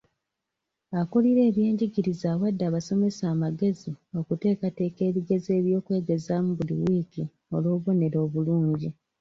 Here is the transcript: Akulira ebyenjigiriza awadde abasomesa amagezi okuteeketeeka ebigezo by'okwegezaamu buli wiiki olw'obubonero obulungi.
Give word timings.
Akulira 0.99 1.41
ebyenjigiriza 1.49 2.25
awadde 2.33 2.63
abasomesa 2.69 3.23
amagezi 3.33 3.89
okuteeketeeka 4.19 5.01
ebigezo 5.09 5.49
by'okwegezaamu 5.65 6.49
buli 6.57 6.75
wiiki 6.81 7.23
olw'obubonero 7.55 8.17
obulungi. 8.25 8.89